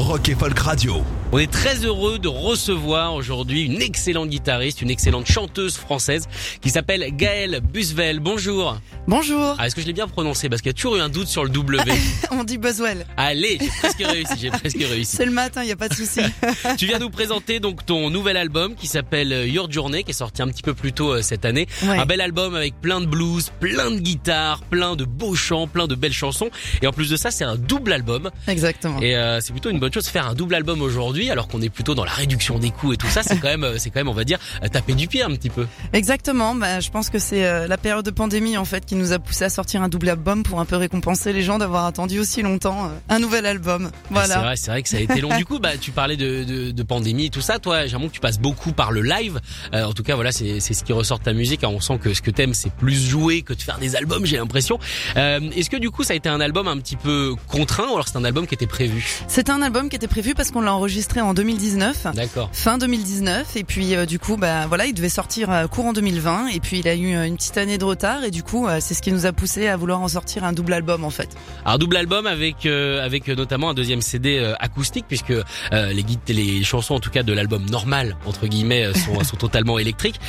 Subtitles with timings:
[0.00, 1.02] Rock et Folk Radio.
[1.30, 6.26] On est très heureux de recevoir aujourd'hui une excellente guitariste, une excellente chanteuse française
[6.62, 8.18] qui s'appelle Gaëlle Busvel.
[8.18, 8.78] Bonjour.
[9.08, 9.56] Bonjour.
[9.58, 11.26] Ah, Est-ce que je l'ai bien prononcé Parce qu'il y a toujours eu un doute
[11.26, 11.92] sur le W.
[12.30, 13.06] On dit Boswell.
[13.16, 15.16] Allez, j'ai presque réussi, j'ai presque réussi.
[15.16, 16.20] C'est le matin, il y a pas de souci.
[16.78, 20.14] Tu viens nous présenter donc ton nouvel album qui s'appelle euh, Your Journey, qui est
[20.14, 21.66] sorti un petit peu plus tôt euh, cette année.
[21.82, 21.98] Ouais.
[21.98, 25.86] Un bel album avec plein de blues, plein de guitares, plein de beaux chants, plein
[25.88, 26.50] de belles chansons.
[26.82, 28.30] Et en plus de ça, c'est un double album.
[28.46, 29.00] Exactement.
[29.00, 31.62] Et euh, c'est plutôt une bonne chose de faire un double album aujourd'hui, alors qu'on
[31.62, 33.22] est plutôt dans la réduction des coûts et tout ça.
[33.22, 34.38] C'est quand même, c'est quand même, on va dire,
[34.72, 35.66] taper du pied un petit peu.
[35.92, 36.54] Exactement.
[36.54, 39.20] Bah, je pense que c'est euh, la période de pandémie en fait qui nous a
[39.20, 42.42] poussé à sortir un double album pour un peu récompenser les gens d'avoir attendu aussi
[42.42, 43.88] longtemps euh, un nouvel album.
[43.92, 44.38] C'est Voilà.
[44.40, 45.28] vrai, c'est vrai que ça a été long.
[45.38, 47.60] du coup, bah, tu parlais de, de, de pandémie et tout ça.
[47.60, 49.38] Toi, j'ai l'impression que tu passes beaucoup par le live.
[49.74, 51.62] Euh, en tout cas, voilà, c'est c'est ce qui ressort de ta musique.
[51.62, 51.68] hein.
[51.72, 54.26] On sent que ce que t'aimes, c'est plus jouer que de faire des albums.
[54.26, 54.80] J'ai l'impression.
[55.16, 57.92] Euh, Est-ce que du coup, ça a été un album un petit peu contraint ou
[57.94, 59.06] alors c'est un album qui était prévu?
[59.28, 62.08] C'était un album qui était prévu parce qu'on l'a enregistré en 2019.
[62.14, 62.50] D'accord.
[62.52, 66.58] Fin 2019 et puis euh, du coup bah voilà il devait sortir courant 2020 et
[66.58, 69.12] puis il a eu une petite année de retard et du coup c'est ce qui
[69.12, 71.28] nous a poussé à vouloir en sortir un double album en fait.
[71.64, 76.02] Alors double album avec euh, avec notamment un deuxième CD euh, acoustique puisque euh, les
[76.02, 80.20] guides, les chansons en tout cas de l'album normal entre guillemets sont, sont totalement électriques,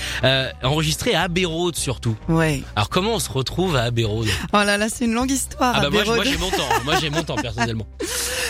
[0.64, 2.16] enregistrées à Abbey Road surtout.
[2.28, 2.64] Ouais.
[2.76, 4.28] Alors comment on se retrouve à Abbey Road?
[4.54, 5.74] Oh là là c'est une longue histoire.
[5.76, 7.88] Ah bah moi, moi j'ai mon temps, moi j'ai mon temps personnellement.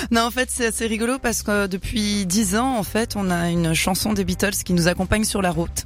[0.10, 3.50] Non, en fait, c'est assez rigolo parce que depuis dix ans, en fait, on a
[3.50, 5.84] une chanson des Beatles qui nous accompagne sur la route.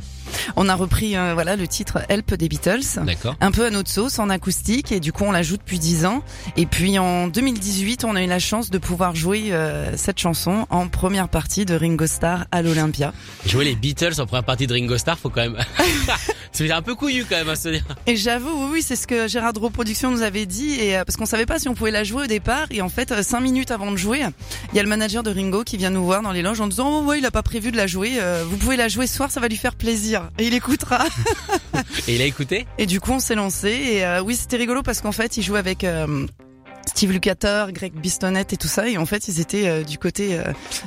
[0.56, 3.04] On a repris, euh, voilà, le titre Help des Beatles.
[3.04, 3.36] D'accord.
[3.42, 6.06] Un peu à notre sauce en acoustique et du coup on la joue depuis 10
[6.06, 6.24] ans
[6.58, 10.66] et puis en 2018 on a eu la chance de pouvoir jouer euh, cette chanson
[10.70, 13.14] en première partie de Ringo Starr à l'Olympia
[13.46, 15.58] Jouer les Beatles en première partie de Ringo Starr, faut quand même.
[16.52, 17.84] c'est un peu couillu quand même à se dire.
[18.08, 21.04] et j'avoue oui, oui c'est ce que Gérard Dro Production nous avait dit et euh,
[21.04, 23.24] parce qu'on savait pas si on pouvait la jouer au départ et en fait euh,
[23.24, 24.22] cinq minutes avant de jouer
[24.72, 26.68] il y a le manager de Ringo qui vient nous voir dans les loges en
[26.68, 29.08] disant oh ouais il a pas prévu de la jouer euh, vous pouvez la jouer
[29.08, 31.06] ce soir ça va lui faire plaisir et il écoutera
[32.08, 32.66] Et il a écouté?
[32.78, 33.70] Et du coup, on s'est lancé.
[33.70, 36.26] Et euh, oui, c'était rigolo parce qu'en fait, ils jouaient avec euh,
[36.96, 38.88] Steve Lukather, Greg Bistonette et tout ça.
[38.88, 40.44] Et en fait, ils étaient euh, du côté, euh,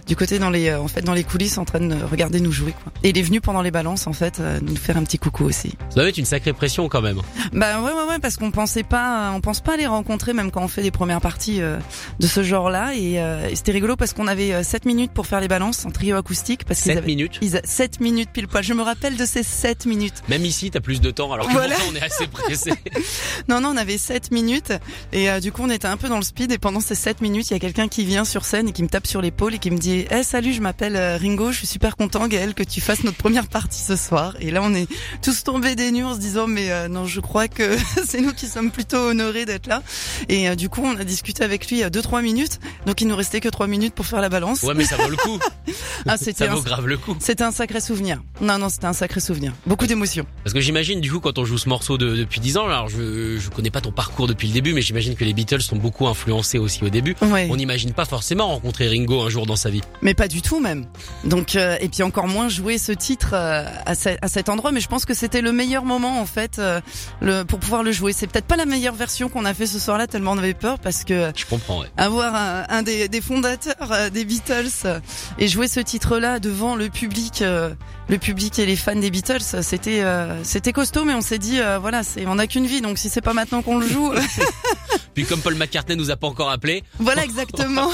[0.06, 2.50] du côté dans les, euh, en fait, dans les coulisses, en train de regarder nous
[2.50, 2.72] jouer.
[2.82, 2.90] Quoi.
[3.02, 5.74] Et il est venu pendant les balances, en fait, nous faire un petit coucou aussi.
[5.90, 7.18] Ça doit être une sacrée pression quand même.
[7.52, 10.62] Bah ouais, ouais, ouais, parce qu'on pensait pas, on pense pas les rencontrer même quand
[10.62, 12.94] on fait des premières parties de ce genre-là.
[12.96, 15.90] Et, et c'était rigolo parce qu'on avait euh, 7 minutes pour faire les balances en
[15.90, 17.38] trio acoustique parce qu'ils 7 avaient minutes.
[17.42, 18.64] ils a- 7 minutes pile poil.
[18.64, 20.22] Je me rappelle de ces 7 minutes.
[20.30, 21.76] Même ici, t'as plus de temps, alors que Voilà.
[21.90, 22.72] on est assez pressé.
[23.48, 24.72] Non, non, on avait 7 minutes
[25.12, 27.20] et euh, du coup on était un peu dans le speed et pendant ces 7
[27.20, 29.54] minutes il y a quelqu'un qui vient sur scène et qui me tape sur l'épaule
[29.54, 32.54] et qui me dit Eh salut je m'appelle euh, Ringo, je suis super content Gaël
[32.54, 34.34] que tu fasses notre première partie ce soir.
[34.40, 34.86] Et là on est
[35.22, 37.76] tous tombés des nues en se disant mais euh, non je crois que
[38.06, 39.82] c'est nous qui sommes plutôt honorés d'être là.
[40.28, 42.60] Et euh, du coup on a discuté avec lui 2-3 minutes.
[42.86, 44.62] Donc il nous restait que 3 minutes pour faire la balance.
[44.62, 45.38] Ouais, mais ça vaut le coup.
[46.06, 47.16] ah Ça c'était un, vaut grave le coup.
[47.20, 48.22] c'était un sacré souvenir.
[48.40, 49.52] Non non c'était un sacré souvenir.
[49.66, 50.26] Beaucoup d'émotions.
[50.44, 52.88] Parce que j'imagine du coup quand on joue ce morceau de- depuis 10 ans, alors
[52.88, 55.76] je, je connais pas ton parcours depuis le début, mais j'imagine que les Beatles sont
[55.76, 57.14] beaucoup influencés aussi au début.
[57.22, 57.48] ouais.
[57.50, 59.80] On n'imagine pas forcément rencontrer Ringo un jour dans sa vie.
[60.02, 60.86] Mais pas du tout même.
[61.24, 64.72] Donc euh, et puis encore moins jouer ce titre euh, à, ce- à cet endroit.
[64.72, 66.80] Mais je pense que c'était le meilleur moment en fait euh,
[67.20, 68.12] le, pour pouvoir le jouer.
[68.12, 70.78] C'est peut-être pas la meilleure version qu'on a fait ce soir-là tellement on avait peur
[70.78, 71.86] parce que Je comprends, ouais.
[71.96, 75.00] avoir un, un des, des fondateurs des Beatles
[75.38, 80.02] et jouer ce titre-là devant le public, le public et les fans des Beatles, c'était
[80.42, 81.04] c'était costaud.
[81.04, 83.62] Mais on s'est dit voilà, c'est on a qu'une vie, donc si c'est pas maintenant
[83.62, 84.12] qu'on le joue,
[85.14, 87.90] Puis comme Paul McCartney nous a pas encore appelé, voilà exactement.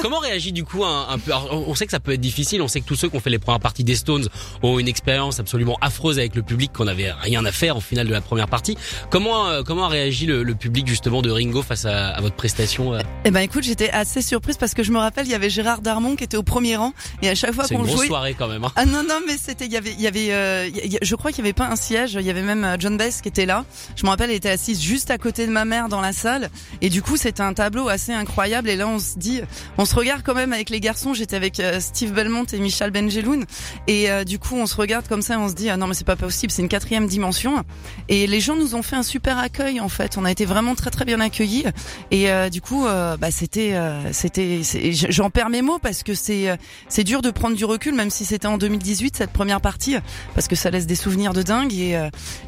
[0.00, 2.62] Comment réagit du coup un, un peu alors, on sait que ça peut être difficile,
[2.62, 4.28] on sait que tous ceux qui ont fait les premières parties des Stones
[4.62, 8.06] ont une expérience absolument affreuse avec le public qu'on avait rien à faire au final
[8.06, 8.76] de la première partie.
[9.10, 12.36] Comment euh, comment a réagi le, le public justement de Ringo face à, à votre
[12.36, 13.00] prestation euh?
[13.24, 15.80] Eh ben écoute, j'étais assez surprise parce que je me rappelle, il y avait Gérard
[15.80, 16.92] Darmon qui était au premier rang
[17.22, 18.06] et à chaque fois C'est une qu'on grosse jouait.
[18.08, 18.64] soirée quand même.
[18.64, 18.72] Hein.
[18.76, 21.30] Ah non non mais c'était il y avait il y avait euh, y je crois
[21.32, 23.46] qu'il y avait pas un siège il y avait même euh, John Bass qui était
[23.46, 23.64] là
[23.96, 26.50] je me rappelle elle était assise juste à côté de ma mère dans la salle
[26.80, 28.68] Et du coup, c'était un tableau assez incroyable.
[28.68, 29.40] Et là, on se dit,
[29.78, 31.14] on se regarde quand même avec les garçons.
[31.14, 33.46] J'étais avec euh, Steve Belmont et Michel Benjeloun.
[33.86, 35.94] Et euh, du coup, on se regarde comme ça, on se dit, ah non, mais
[35.94, 37.64] c'est pas possible, c'est une quatrième dimension.
[38.10, 40.18] Et les gens nous ont fait un super accueil, en fait.
[40.18, 41.64] On a été vraiment très très bien accueillis.
[42.10, 43.74] Et euh, du coup, bah, c'était,
[44.12, 44.60] c'était,
[44.92, 48.26] j'en perds mes mots parce que c'est, c'est dur de prendre du recul, même si
[48.26, 49.96] c'était en 2018 cette première partie,
[50.34, 51.98] parce que ça laisse des souvenirs de dingue et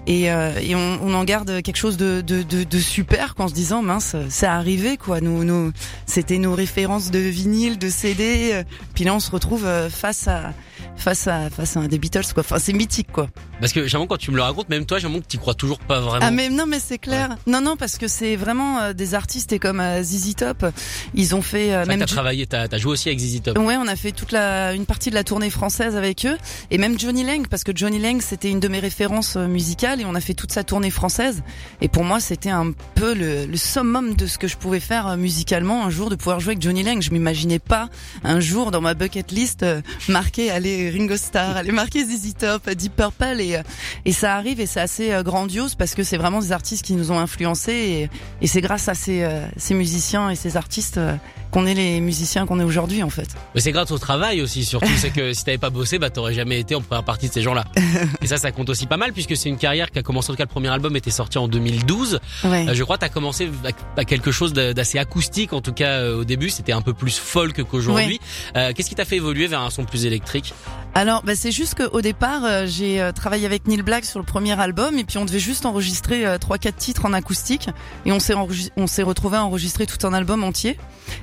[0.07, 4.17] et, on, en garde quelque chose de, de, de, de super qu'en se disant mince,
[4.35, 5.21] c'est arrivé quoi.
[5.21, 5.73] Nous, nous,
[6.07, 8.63] c'était nos références de vinyle, de CD.
[8.95, 10.53] Puis là, on se retrouve face à
[10.97, 12.43] face à face à un des Beatles quoi.
[12.43, 13.29] Enfin c'est mythique quoi.
[13.61, 15.79] Parce que j'avoue quand tu me le racontes, même toi, j'avoue que tu crois toujours
[15.79, 16.25] pas vraiment.
[16.27, 17.37] Ah mais non mais c'est clair.
[17.47, 20.67] Non non parce que c'est vraiment euh, des artistes et comme euh, ZZ Top,
[21.15, 22.01] ils ont fait euh, même.
[22.01, 23.59] T'as travaillé, t'as as joué aussi avec ZZ Top.
[23.59, 26.37] Ouais, on a fait toute la une partie de la tournée française avec eux
[26.71, 30.01] et même Johnny Lang parce que Johnny Lang c'était une de mes références euh, musicales
[30.01, 31.43] et on a fait toute sa tournée française
[31.81, 35.17] et pour moi c'était un peu le, le summum de ce que je pouvais faire
[35.17, 37.01] musicalement un jour de pouvoir jouer avec Johnny Lang.
[37.03, 37.89] Je m'imaginais pas
[38.23, 39.65] un jour dans ma bucket list
[40.09, 43.61] marqué aller Ringo Starr, elle est marquée ZZ Top, Deep Purple et
[44.05, 46.95] et ça arrive et c'est assez euh, grandiose parce que c'est vraiment des artistes qui
[46.95, 48.11] nous ont influencés et,
[48.43, 51.17] et c'est grâce à ces, euh, ces musiciens et ces artistes euh,
[51.55, 53.29] qu'on est les musiciens qu'on est aujourd'hui en fait.
[53.55, 56.35] Mais c'est grâce au travail aussi surtout, c'est que si t'avais pas bossé, bah t'aurais
[56.35, 57.65] jamais été en première partie de ces gens-là.
[58.23, 60.33] Et ça, ça compte aussi pas mal puisque c'est une carrière qui a commencé en
[60.33, 62.19] tout cas le premier album était sorti en 2012.
[62.43, 62.69] Ouais.
[62.69, 63.49] Euh, je crois t'as commencé
[63.97, 67.17] à quelque chose d'assez acoustique en tout cas euh, au début, c'était un peu plus
[67.17, 68.19] folk qu'aujourd'hui.
[68.57, 70.55] Euh, Qu'est-ce qui t'a fait évoluer vers un son plus électrique?
[70.97, 74.59] Alors bah, c'est juste qu'au départ euh, j'ai travaillé avec Neil Black sur le premier
[74.59, 77.69] album et puis on devait juste enregistrer trois quatre titres en acoustique
[78.07, 78.35] et on s'est
[78.77, 80.77] on s'est retrouvé à enregistrer tout un album entier.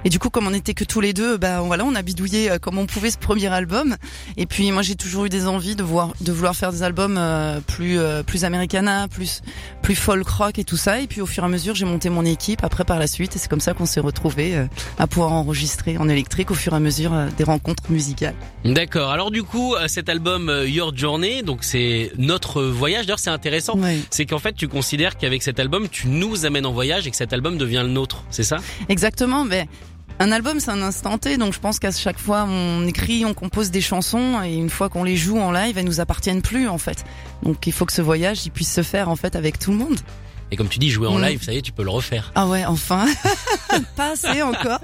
[0.05, 2.51] Et du coup, comme on était que tous les deux, bah voilà, on a bidouillé
[2.51, 3.97] euh, comme on pouvait ce premier album.
[4.37, 7.17] Et puis moi, j'ai toujours eu des envies de voir, de vouloir faire des albums
[7.17, 9.41] euh, plus euh, plus americana, plus
[9.81, 11.01] plus folk rock et tout ça.
[11.01, 13.35] Et puis au fur et à mesure, j'ai monté mon équipe après par la suite.
[13.35, 14.67] Et c'est comme ça qu'on s'est retrouvés
[14.99, 18.35] à pouvoir enregistrer en électrique au fur et à mesure des rencontres musicales.
[18.63, 19.09] D'accord.
[19.09, 23.07] Alors du coup, cet album Your Journey, donc c'est notre voyage.
[23.07, 23.75] D'ailleurs, c'est intéressant.
[24.11, 27.17] C'est qu'en fait, tu considères qu'avec cet album, tu nous amènes en voyage et que
[27.17, 28.23] cet album devient le nôtre.
[28.29, 28.57] C'est ça?
[28.87, 29.43] Exactement.
[29.45, 29.67] Mais
[30.19, 33.33] un album, c'est un instant T, donc je pense qu'à chaque fois on écrit, on
[33.33, 36.67] compose des chansons, et une fois qu'on les joue en live, elles nous appartiennent plus
[36.67, 37.03] en fait.
[37.43, 39.77] Donc il faut que ce voyage, il puisse se faire en fait avec tout le
[39.77, 39.99] monde.
[40.51, 41.23] Et comme tu dis, jouer en mm.
[41.23, 42.31] live, ça y est, tu peux le refaire.
[42.35, 43.05] Ah ouais, enfin.
[43.95, 44.81] pas assez encore.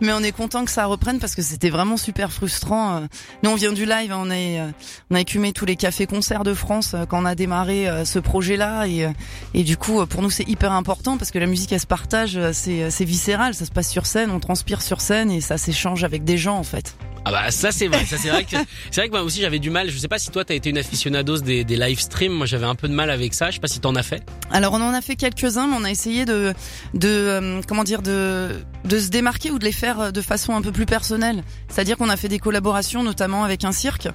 [0.00, 2.96] Mais on est content que ça reprenne parce que c'était vraiment super frustrant.
[2.96, 3.00] Euh.
[3.42, 4.70] Nous, on vient du live, on a, euh,
[5.10, 8.86] on a écumé tous les cafés-concerts de France euh, quand on a démarré ce projet-là.
[8.86, 9.08] Et,
[9.54, 12.38] et du coup, pour nous, c'est hyper important parce que la musique, elle se partage,
[12.52, 16.24] c'est viscéral, ça se passe sur scène, on transpire sur scène et ça s'échange avec
[16.24, 16.94] des gens, en fait.
[17.28, 18.56] Ah bah ça c'est vrai, ça c'est vrai que
[18.90, 19.90] c'est vrai que moi aussi j'avais du mal.
[19.90, 22.32] Je sais pas si toi t'as été une aficionados des, des live streams.
[22.32, 23.50] Moi j'avais un peu de mal avec ça.
[23.50, 24.22] Je sais pas si t'en as fait.
[24.50, 26.54] Alors on en a fait quelques-uns, mais on a essayé de
[26.94, 28.48] de euh, comment dire de
[28.84, 31.42] de se démarquer ou de les faire euh, de façon un peu plus personnelle.
[31.68, 34.08] C'est-à-dire qu'on a fait des collaborations, notamment avec un cirque,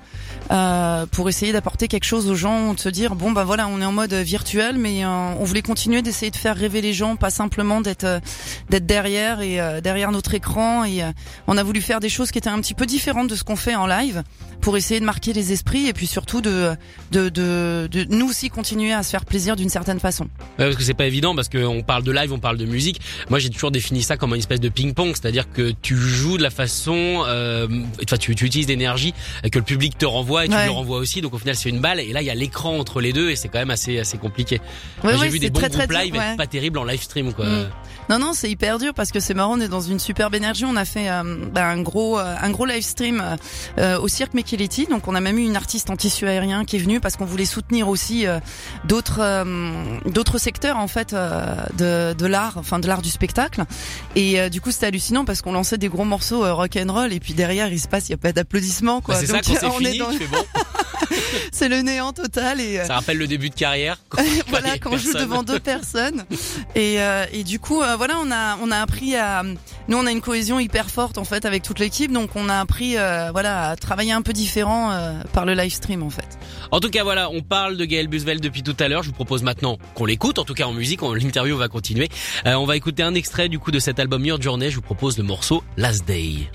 [0.52, 3.82] euh, pour essayer d'apporter quelque chose aux gens, de se dire bon bah voilà on
[3.82, 7.16] est en mode virtuel, mais euh, on voulait continuer d'essayer de faire rêver les gens,
[7.16, 8.22] pas simplement d'être
[8.70, 10.84] d'être derrière et derrière notre écran.
[10.86, 11.02] Et
[11.48, 13.58] on a voulu faire des choses qui étaient un petit peu différente de ce qu'on
[13.58, 14.24] fait en live
[14.62, 16.74] pour essayer de marquer les esprits et puis surtout de
[17.12, 20.24] de, de, de nous aussi continuer à se faire plaisir d'une certaine façon.
[20.58, 23.02] Ouais, parce que c'est pas évident parce qu'on parle de live, on parle de musique.
[23.30, 26.44] Moi j'ai toujours défini ça comme une espèce de ping-pong, c'est-à-dire que tu joues de
[26.44, 27.68] la façon, euh,
[28.22, 29.14] tu, tu utilises d'énergie
[29.52, 31.20] que le public te renvoie et tu le renvoies aussi.
[31.20, 33.32] Donc au final c'est une balle et là il y a l'écran entre les deux
[33.32, 34.62] et c'est quand même assez assez compliqué.
[35.04, 37.46] Ouais, j'ai vu des bons très, groupes live être pas terribles en live stream quoi.
[37.46, 37.70] Mm.
[38.10, 40.64] Non non c'est hyper dur parce que c'est marrant, on est dans une superbe énergie.
[40.66, 43.24] On a fait euh, bah, un gros euh, un gros live stream
[43.78, 44.86] euh, au cirque Mekileti.
[44.86, 47.26] Donc on a même eu une artiste en tissu aérien qui est venue parce qu'on
[47.26, 48.40] voulait soutenir aussi euh,
[48.86, 49.44] d'autres euh,
[50.06, 53.64] d'autres secteurs en fait de, de l'art, enfin de l'art du spectacle.
[54.16, 57.20] Et du coup c'était hallucinant parce qu'on lançait des gros morceaux rock and roll et
[57.20, 59.16] puis derrière il se passe il y a pas d'applaudissements quoi.
[59.16, 60.10] Bah, c'est ça quand c'est fini, dans...
[60.10, 60.46] bon.
[61.52, 64.00] c'est le néant total et ça rappelle le début de carrière.
[64.50, 66.26] voilà quand on joue devant deux personnes
[66.76, 66.98] et,
[67.32, 69.44] et du coup voilà on a on a appris à
[69.88, 72.60] nous on a une cohésion hyper forte en fait avec toute l'équipe donc on a
[72.74, 76.40] appris euh, voilà à travailler un peu différent euh, par le live stream en fait.
[76.72, 79.04] En tout cas voilà, on parle de Gaël Busvel depuis tout à l'heure.
[79.04, 81.02] Je vous propose maintenant qu'on l'écoute, en tout cas en musique.
[81.04, 82.10] L'interview va continuer.
[82.48, 84.72] Euh, on va écouter un extrait du coup de cet album Your Journey.
[84.72, 86.50] Je vous propose le morceau Last Day.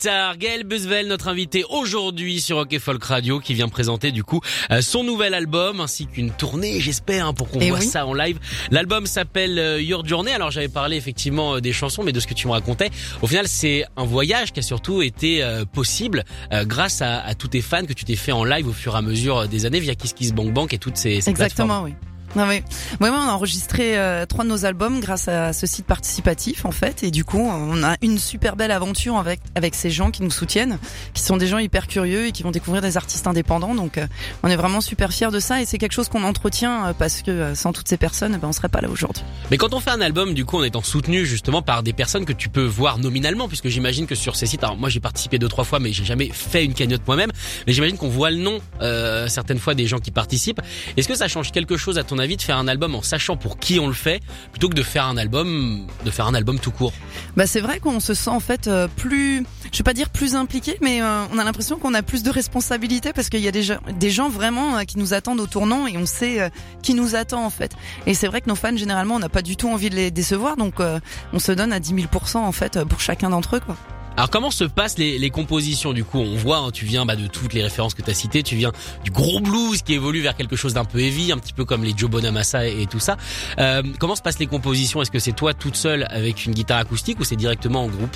[0.00, 0.36] Guitares.
[0.38, 4.40] Gaël Busvel, notre invité aujourd'hui sur Rock Folk Radio, qui vient présenter du coup
[4.70, 7.86] euh, son nouvel album ainsi qu'une tournée, j'espère, hein, pour qu'on Eh voit oui.
[7.86, 8.38] ça en live.
[8.70, 10.32] L'album s'appelle euh, Your Journey.
[10.32, 12.90] Alors j'avais parlé effectivement euh, des chansons, mais de ce que tu me racontais,
[13.20, 16.24] au final c'est un voyage qui a surtout été possible
[16.62, 18.98] grâce à, à tous tes fans que tu t'es fait en live au fur et
[18.98, 21.70] à mesure des années via Kiss Kiss Bank Bank et toutes ces, ces plateformes.
[21.70, 22.09] Exactement, oui.
[22.36, 22.62] Oui.
[23.00, 26.70] Ouais, on a enregistré euh, trois de nos albums grâce à ce site participatif en
[26.70, 30.22] fait, et du coup, on a une super belle aventure avec avec ces gens qui
[30.22, 30.78] nous soutiennent,
[31.12, 33.74] qui sont des gens hyper curieux et qui vont découvrir des artistes indépendants.
[33.74, 34.06] Donc, euh,
[34.44, 37.22] on est vraiment super fiers de ça, et c'est quelque chose qu'on entretient euh, parce
[37.22, 39.24] que sans toutes ces personnes, ben, on serait pas là aujourd'hui.
[39.50, 42.24] Mais quand on fait un album, du coup, en étant soutenu justement par des personnes
[42.24, 45.38] que tu peux voir nominalement, puisque j'imagine que sur ces sites, alors moi j'ai participé
[45.40, 47.32] deux trois fois, mais j'ai jamais fait une cagnotte moi-même.
[47.66, 48.60] Mais j'imagine qu'on voit le nom
[49.28, 50.60] certaines fois des gens qui participent.
[50.96, 53.36] Est-ce que ça change quelque chose à ton avis de faire un album en sachant
[53.36, 54.20] pour qui on le fait,
[54.52, 56.92] plutôt que de faire un album, de faire un album tout court
[57.36, 60.34] Bah c'est vrai qu'on se sent en fait euh, plus, je vais pas dire plus
[60.34, 63.52] impliqué, mais euh, on a l'impression qu'on a plus de responsabilités parce qu'il y a
[63.52, 66.50] des gens, des gens vraiment euh, qui nous attendent au tournant et on sait
[66.82, 67.72] qui nous attend en fait.
[68.06, 70.10] Et c'est vrai que nos fans généralement on n'a pas du tout envie de les
[70.10, 70.76] décevoir, donc
[71.32, 73.76] on se donne à 10 000% en fait pour chacun d'entre eux quoi.
[74.16, 76.18] Alors comment se passent les, les compositions du coup?
[76.18, 78.54] On voit, hein, tu viens bah, de toutes les références que tu as citées, tu
[78.54, 78.70] viens
[79.02, 81.84] du gros blues qui évolue vers quelque chose d'un peu heavy, un petit peu comme
[81.84, 83.16] les Joe Bonamassa et, et tout ça.
[83.58, 85.00] Euh, comment se passent les compositions?
[85.00, 88.14] Est-ce que c'est toi toute seule avec une guitare acoustique ou c'est directement en groupe?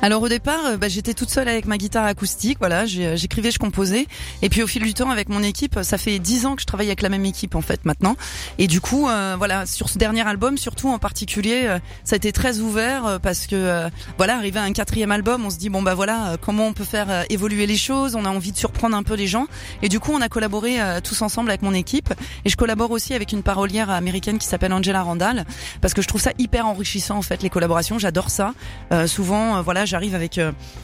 [0.00, 3.50] Alors au départ, euh, bah, j'étais toute seule avec ma guitare acoustique, voilà, euh, j'écrivais,
[3.50, 4.06] je composais,
[4.40, 6.66] et puis au fil du temps avec mon équipe, ça fait dix ans que je
[6.66, 8.16] travaille avec la même équipe en fait maintenant,
[8.58, 12.16] et du coup, euh, voilà, sur ce dernier album, surtout en particulier, euh, ça a
[12.16, 15.68] été très ouvert parce que euh, voilà, arrivé à un quatrième album, on se dit
[15.68, 18.52] bon bah voilà, euh, comment on peut faire euh, évoluer les choses, on a envie
[18.52, 19.46] de surprendre un peu les gens,
[19.82, 22.12] et du coup on a collaboré euh, tous ensemble avec mon équipe,
[22.44, 25.44] et je collabore aussi avec une parolière américaine qui s'appelle Angela Randall,
[25.80, 28.54] parce que je trouve ça hyper enrichissant en fait les collaborations, j'adore ça.
[28.92, 30.40] Euh, souvent, voilà, j'arrive avec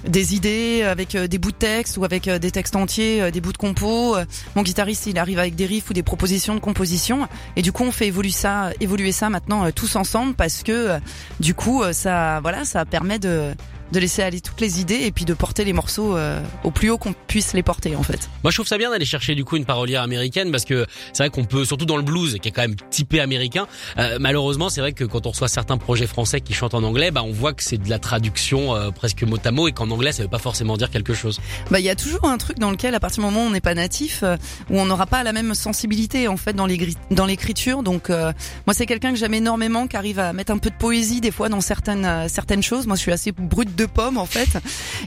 [0.06, 3.58] des idées, avec des bouts de texte ou avec des textes entiers, des bouts de
[3.58, 4.16] compos.
[4.54, 7.28] Mon guitariste, il arrive avec des riffs ou des propositions de composition.
[7.56, 10.98] Et du coup, on fait évoluer ça, évoluer ça maintenant tous ensemble parce que
[11.40, 13.54] du coup, ça, voilà, ça permet de
[13.92, 16.90] de laisser aller toutes les idées et puis de porter les morceaux euh, au plus
[16.90, 18.28] haut qu'on puisse les porter en fait.
[18.42, 21.22] Moi, je trouve ça bien d'aller chercher du coup une parolière américaine parce que c'est
[21.22, 23.66] vrai qu'on peut, surtout dans le blues, qui est quand même typé américain.
[23.98, 27.10] euh, malheureusement, c'est vrai que quand on reçoit certains projets français qui chantent en anglais,
[27.10, 29.90] bah on voit que c'est de la traduction euh, presque mot à mot et qu'en
[29.90, 31.40] anglais, ça veut pas forcément dire quelque chose.
[31.70, 33.50] Bah, il y a toujours un truc dans lequel, à partir du moment où on
[33.50, 34.36] n'est pas natif, euh,
[34.70, 36.78] où on n'aura pas la même sensibilité en fait dans les
[37.10, 37.82] dans l'écriture.
[37.82, 38.32] Donc, euh,
[38.66, 41.30] moi, c'est quelqu'un que j'aime énormément, qui arrive à mettre un peu de poésie des
[41.30, 42.86] fois dans certaines euh, certaines choses.
[42.86, 44.48] Moi, je suis assez brute de pomme en fait,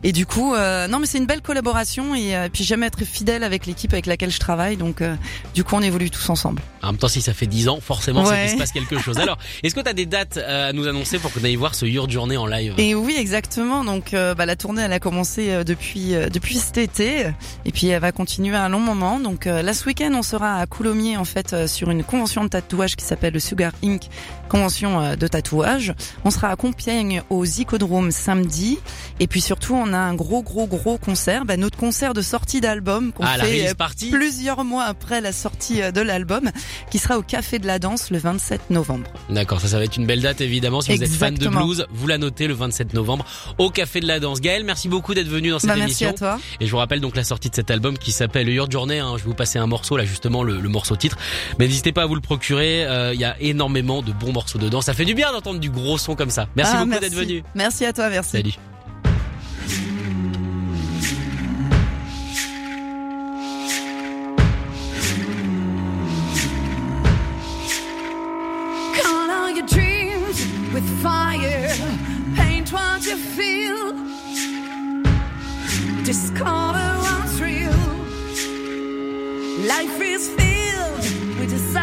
[0.03, 3.03] et du coup, euh, non, mais c'est une belle collaboration et euh, puis j'aime être
[3.05, 4.77] fidèle avec l'équipe avec laquelle je travaille.
[4.77, 5.15] Donc, euh,
[5.53, 6.61] du coup, on évolue tous ensemble.
[6.81, 8.41] En même temps, si ça fait 10 ans, forcément, c'est Ouais.
[8.43, 9.19] qu'il se passe quelque chose.
[9.19, 11.85] Alors, est-ce que tu as des dates à nous annoncer pour qu'on aille voir ce
[11.85, 12.73] Your Journey en live?
[12.77, 13.83] Et oui, exactement.
[13.83, 17.27] Donc, bah, la tournée, elle a commencé depuis depuis cet été,
[17.65, 19.19] et puis elle va continuer un long moment.
[19.19, 22.95] Donc, là, ce week-end, on sera à Coulommiers, en fait, sur une convention de tatouage
[22.95, 24.03] qui s'appelle le Sugar Inc.
[24.51, 25.93] Convention euh, de tatouage.
[26.25, 28.79] On sera à Compiègne au Zicodrome samedi,
[29.21, 31.45] et puis surtout, on a un gros, gros, gros concert.
[31.45, 33.73] Bah, notre concert de sortie d'album qu'on Ah, fait euh,
[34.11, 36.51] plusieurs mois après la sortie euh, de l'album,
[36.91, 39.09] qui sera au Café de la Danse le 27 novembre.
[39.29, 40.81] D'accord, ça, ça va être une belle date évidemment.
[40.81, 41.65] Si vous êtes fan de Exactement.
[41.65, 43.23] blues, vous la notez le 27 novembre
[43.57, 44.41] au Café de la Danse.
[44.41, 46.09] Gaël, merci beaucoup d'être venu dans cette Bah, merci émission.
[46.09, 46.39] à toi.
[46.59, 48.99] Et je vous rappelle donc la sortie de cet album qui s'appelle Your Journey.
[48.99, 49.13] Hein.
[49.13, 51.17] Je vais vous passer un morceau là justement le, le morceau titre.
[51.57, 52.83] Mais n'hésitez pas à vous le procurer.
[52.85, 54.81] Euh, Il y a énormément de bons morceaux dedans.
[54.81, 56.47] Ça fait du bien d'entendre du gros son comme ça.
[56.55, 57.43] Merci Ah, beaucoup d'être venu.
[57.55, 58.31] Merci à toi, merci.
[58.31, 58.53] Salut.
[68.99, 70.37] Call all your dreams
[70.73, 71.69] with fire.
[72.35, 73.93] Paint what you feel.
[76.03, 77.81] Discover what's real.
[79.73, 81.80] Life is filled with desire.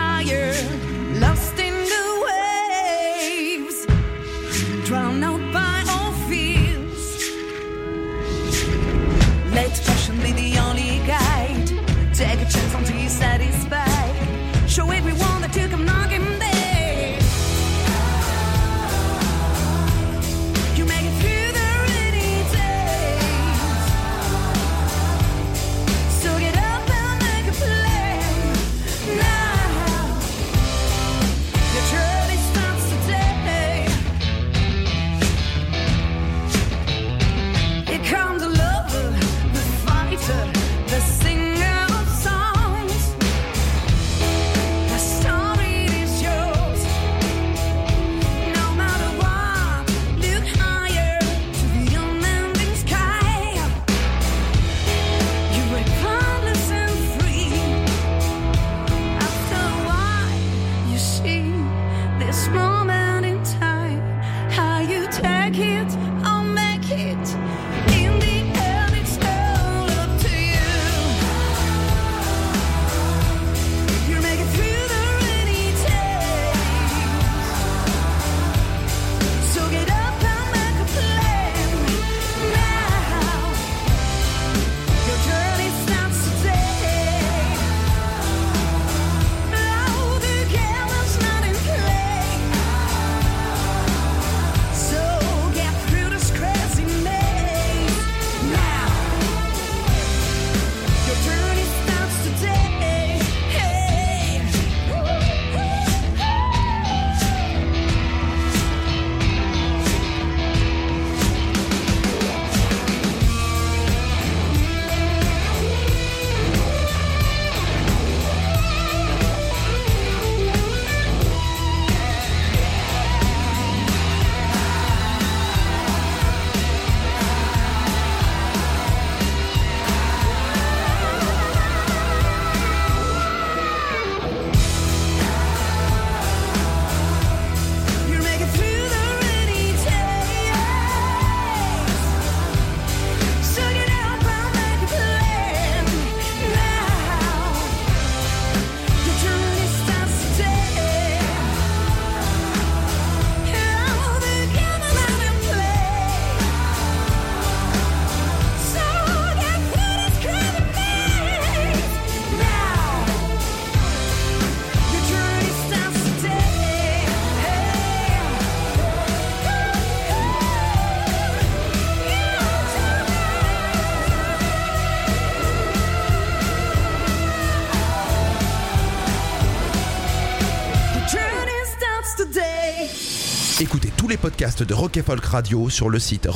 [184.58, 186.28] Podcasts de Radio sur le site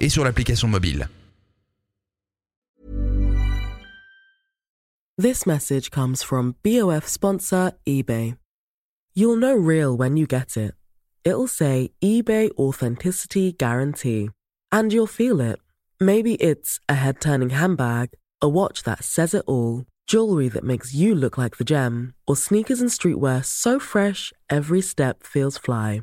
[0.00, 1.08] et sur l'application mobile.
[5.18, 8.36] This message comes from BOF sponsor eBay.
[9.14, 10.74] You'll know real when you get it.
[11.24, 14.30] It'll say eBay Authenticity Guarantee.
[14.72, 15.58] And you'll feel it.
[16.00, 20.94] Maybe it's a head turning handbag, a watch that says it all, jewelry that makes
[20.94, 26.02] you look like the gem, or sneakers and streetwear so fresh every step feels fly.